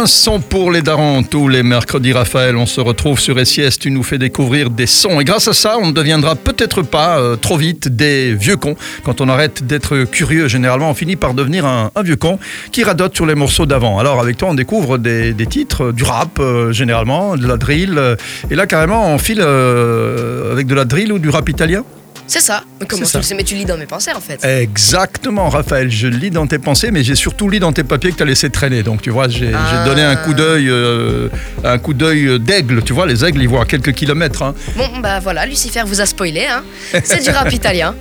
[0.00, 2.56] Un son pour les darons tous les mercredis, Raphaël.
[2.56, 3.78] On se retrouve sur SIS.
[3.78, 5.20] Tu nous fais découvrir des sons.
[5.20, 8.76] Et grâce à ça, on ne deviendra peut-être pas euh, trop vite des vieux cons.
[9.04, 12.38] Quand on arrête d'être curieux, généralement, on finit par devenir un, vieux con
[12.72, 13.98] qui radote sur les morceaux d'avant.
[13.98, 17.98] Alors, avec toi, on découvre des, titres, du rap, euh, généralement, de la drill.
[17.98, 18.16] euh,
[18.50, 21.84] et là, carrément, on file euh, avec de la drill ou du rap italien?
[22.32, 22.62] C'est ça.
[22.78, 23.28] Mais comment tu le ça.
[23.28, 23.34] sais?
[23.34, 24.44] Mais tu lis dans mes pensées en fait.
[24.44, 25.90] Exactement, Raphaël.
[25.90, 28.26] Je lis dans tes pensées, mais j'ai surtout lu dans tes papiers que tu as
[28.26, 28.84] laissé traîner.
[28.84, 29.84] Donc, tu vois, j'ai j'ai Ah.
[29.84, 31.28] donné un coup d'œil, euh,
[31.64, 32.84] un coup d'œil d'aigle.
[32.84, 34.42] Tu vois, les aigles, ils voient à quelques kilomètres.
[34.44, 34.54] hein.
[34.76, 36.46] Bon, bah voilà, Lucifer vous a spoilé.
[36.46, 36.62] Hein.
[37.02, 37.96] C'est du rap italien.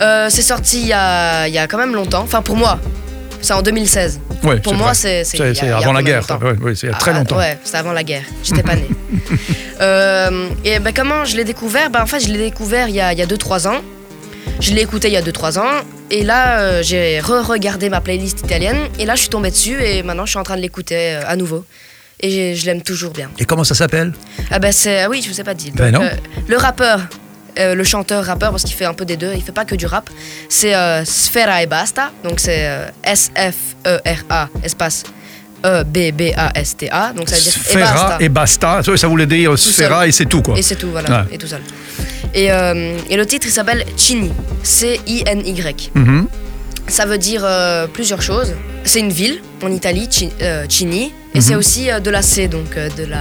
[0.00, 2.22] Euh, c'est sorti il y, a, il y a quand même longtemps.
[2.22, 2.80] Enfin, pour moi,
[3.42, 4.20] c'est en 2016.
[4.44, 6.20] Ouais, Pour c'est moi, c'est c'est- C'est c'est avant la guerre.
[6.20, 6.38] longtemps.
[6.38, 7.36] Ouais, ouais, c'est il y a très Ah, longtemps.
[7.36, 8.24] Ouais, c'était avant la guerre.
[8.42, 8.88] J'étais pas née.
[9.80, 11.90] Euh, et ben comment je l'ai découvert?
[11.90, 13.80] Ben, En fait, je l'ai découvert il y a 2-3 ans.
[14.60, 15.82] Je l'ai écouté il y a 2-3 ans.
[16.10, 18.76] Et là, euh, j'ai re-regardé ma playlist italienne.
[19.00, 19.82] Et là, je suis tombée dessus.
[19.82, 21.64] Et maintenant, je suis en train de l'écouter euh, à nouveau.
[22.20, 23.28] Et je l'aime toujours bien.
[23.40, 24.12] Et comment ça s'appelle?
[24.52, 25.02] Ah ben c'est...
[25.02, 25.72] ah oui, je vous ai pas dit.
[25.72, 26.02] Ben non.
[26.02, 26.10] euh,
[26.46, 27.00] le rappeur,
[27.58, 29.74] euh, le chanteur rappeur, parce qu'il fait un peu des deux, il fait pas que
[29.74, 30.08] du rap,
[30.48, 32.10] c'est euh, Sfera e Basta.
[32.24, 35.04] Donc c'est euh, S-F-E-R-A, espace
[35.64, 37.12] E E-B-B-A-S-T-A.
[37.12, 38.16] Donc ça veut dire et Sfera basta.
[38.20, 38.80] et basta.
[38.96, 40.58] Ça, voulait dire Sfera et c'est tout, quoi.
[40.58, 41.10] Et c'est tout, voilà.
[41.22, 41.26] Ouais.
[41.34, 41.60] Et tout seul.
[42.34, 44.32] Et, euh, et le titre, il s'appelle Cini.
[44.62, 45.90] C-I-N-Y.
[45.94, 46.26] Mhm.
[46.88, 47.46] Ça veut dire
[47.92, 48.54] plusieurs choses.
[48.84, 50.08] C'est une ville en Italie,
[50.68, 51.12] Cini.
[51.34, 51.40] Et Mhm.
[51.40, 53.20] c'est aussi de la C, donc de la.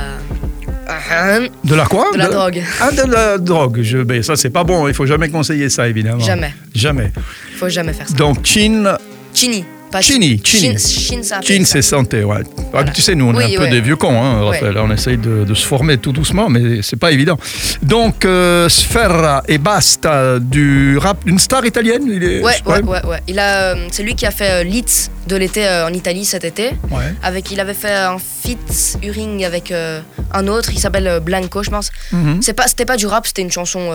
[1.11, 2.06] Ah, De la quoi?
[2.14, 2.61] De la drogue.
[2.80, 3.80] Ah, de la drogue.
[3.81, 4.88] Je, ben, ça, c'est pas bon.
[4.88, 6.20] Il faut jamais conseiller ça, évidemment.
[6.20, 6.53] Jamais.
[6.75, 7.11] Jamais.
[7.58, 8.16] Faut jamais faire ça.
[8.16, 8.97] Donc, chin,
[9.34, 9.66] Chini.
[9.92, 10.78] Pas Chini, Chini.
[10.78, 12.38] Chin, Chin, ça chin, appelle c'est santé, ouais.
[12.58, 12.92] Ah, Voilà.
[12.92, 13.70] Tu sais, nous, on est Oui, un peu ouais.
[13.72, 14.78] des vieux cons, hein, Raphaël.
[14.78, 17.38] On essaye de, de se former tout doucement, mais c'est pas évident.
[17.81, 23.06] Donc, euh, Sfera et Basta, du rap, d'une star italienne il est, Ouais, ouais, ouais,
[23.06, 23.19] ouais.
[23.28, 26.23] Il a, euh, c'est lui qui a fait euh, Leeds de l'été euh, en Italie
[26.25, 26.69] cet été.
[26.89, 27.14] Ouais.
[27.22, 30.00] Avec, il avait fait un featuring avec euh,
[30.34, 31.92] un autre, il s'appelle euh, Blanco, je pense.
[32.14, 32.42] Mhm.
[32.42, 33.89] C'est pas, c'était pas du rap, c'était une chanson.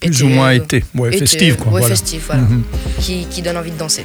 [0.00, 0.84] Plus été, ou moins été.
[0.96, 1.72] Ouais, été, festive, quoi.
[1.72, 1.94] Ouais, voilà.
[1.94, 2.42] festive, voilà.
[2.42, 2.62] Mhm.
[2.98, 4.04] qui, qui donne envie de danser.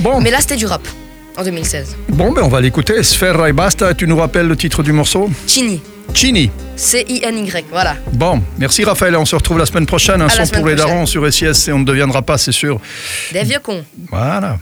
[0.00, 0.86] Bon, Mais là, c'était du rap
[1.36, 1.96] en 2016.
[2.08, 3.02] bon ben, on va l'écouter.
[3.02, 5.30] Sfera et Basta, tu nous rappelles le titre du morceau?
[5.46, 5.80] Chini.
[6.12, 6.50] Chini.
[6.76, 7.96] C-I-N-Y, voilà.
[8.12, 9.16] Bon, merci Raphaël.
[9.16, 10.22] On se retrouve la semaine prochaine.
[10.22, 10.92] Un À la son pour les prochaine.
[10.94, 12.78] darons sur SIS et on ne deviendra pas, c'est sûr.
[13.32, 13.84] Des vieux cons.
[14.10, 14.58] Voilà.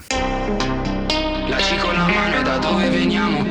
[1.51, 3.43] La ci con la mano da dove veniamo?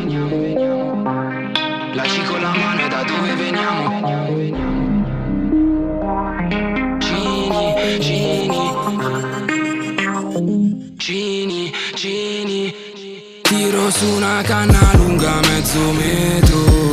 [13.91, 16.90] Su una canna lunga mezzo metro.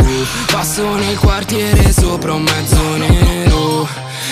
[0.50, 3.88] Passo nel quartiere sopra un mezzo nero.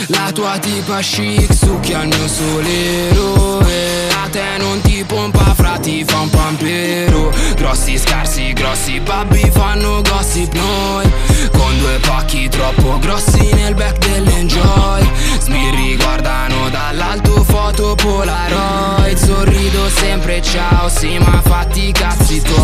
[0.09, 3.61] La tua tipa chic succhia il mio solero.
[3.67, 7.33] E a te non ti pompa fra ti fa un pampero.
[7.57, 11.11] Grossi scarsi, grossi babbi fanno gossip noi.
[11.53, 15.09] Con due pacchi troppo grossi nel back dell'enjoy.
[15.41, 19.17] Sbirri guardano dall'alto foto polaroid.
[19.17, 22.56] Sorrido sempre ciao sì ma fatti cazzi tuoi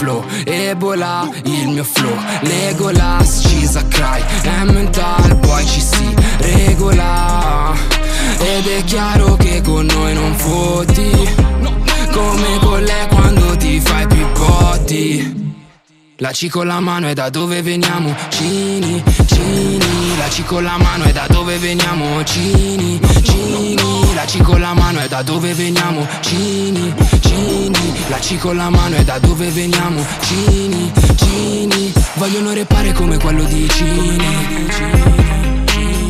[0.00, 0.24] flow.
[0.44, 2.16] Ebola, il mio flow.
[2.40, 4.22] Legolas, Cisa Cry.
[4.42, 7.74] Emmental, poi ci si regola.
[8.38, 11.10] Ed è chiaro che con noi non fotti
[12.10, 15.38] Come con lei quando ti fai pippotti
[16.16, 20.16] la C con la mano è da dove veniamo, Cini, Cini.
[20.18, 24.14] La C con la mano è da dove veniamo, Cini, Cini.
[24.14, 27.19] La C con la mano è da dove veniamo, Cini
[28.10, 33.44] La C con la mano è da dove veniamo, Cini, Cini Vogliono repare come quello
[33.44, 34.18] di Cini.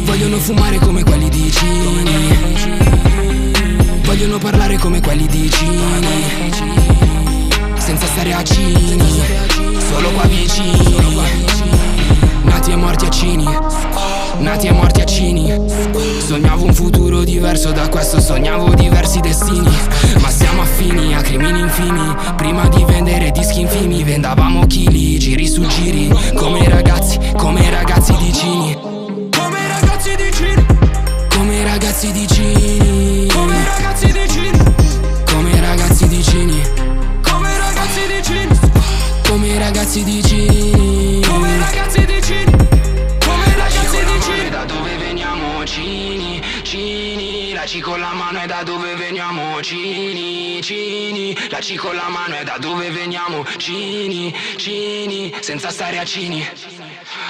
[0.05, 2.39] Vogliono fumare come quelli di Cini.
[4.03, 6.50] Vogliono parlare come quelli di Cini.
[7.77, 9.21] Senza stare a Cini,
[9.91, 11.21] solo qua vicini.
[12.44, 13.44] Nati e morti a Cini,
[14.39, 15.53] nati e morti a Cini.
[16.27, 19.71] Sognavo un futuro diverso da questo, sognavo diversi destini.
[20.19, 20.31] Ma
[21.70, 22.14] infimi.
[22.36, 26.10] Prima di vendere dischi infimi, vendavamo chili, giri su giri.
[26.34, 28.77] Come ragazzi, come ragazzi di Cini.
[29.30, 30.66] Come ragazzi di Cini.
[31.28, 33.28] Come ragazzi di Cini.
[33.33, 34.59] Come ragazzi di Cini.
[35.33, 36.62] Come ragazzi di Cini.
[37.22, 38.80] Come ragazzi di Cini
[39.22, 42.45] Come ragazzi di Cini Come ragazzi di Cini
[43.24, 46.09] Come ragazzi di Cini Da dove veniamo Cini
[47.60, 51.36] Cini La C con la mano è da dove veniamo Cini Cini.
[51.51, 55.30] La C con la mano è da dove veniamo Cini Cini.
[55.41, 56.48] Senza stare a Cini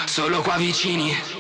[0.05, 1.40] Solo qua vicini